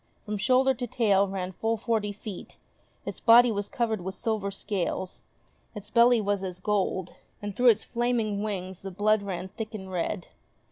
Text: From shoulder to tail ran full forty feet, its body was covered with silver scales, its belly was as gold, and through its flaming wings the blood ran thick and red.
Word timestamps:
From 0.25 0.37
shoulder 0.39 0.73
to 0.73 0.87
tail 0.87 1.27
ran 1.27 1.51
full 1.51 1.77
forty 1.77 2.11
feet, 2.11 2.57
its 3.05 3.19
body 3.19 3.51
was 3.51 3.69
covered 3.69 4.01
with 4.01 4.15
silver 4.15 4.49
scales, 4.49 5.21
its 5.75 5.91
belly 5.91 6.19
was 6.19 6.41
as 6.41 6.59
gold, 6.59 7.13
and 7.39 7.55
through 7.55 7.67
its 7.69 7.83
flaming 7.83 8.41
wings 8.41 8.81
the 8.81 8.89
blood 8.89 9.21
ran 9.21 9.49
thick 9.49 9.75
and 9.75 9.91
red. 9.91 10.29